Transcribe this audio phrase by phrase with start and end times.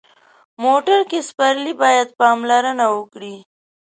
[0.63, 3.35] موټر کې سپرلي باید پاملرنه وکړي.